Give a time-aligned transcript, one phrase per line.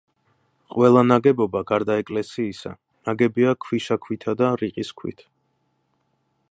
[0.75, 2.73] ყველა ნაგებობა, გარდა ეკლესიისა,
[3.09, 5.25] ნაგებია ქვიშაქვითა და რიყის ქვით.